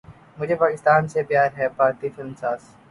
مجھے 0.37 0.55
پاکستان 0.55 1.07
سے 1.07 1.23
پیار 1.23 1.49
ہے 1.57 1.67
بھارتی 1.77 2.09
فلم 2.09 2.33
ساز 2.39 2.59